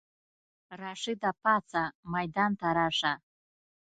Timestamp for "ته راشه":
2.59-3.13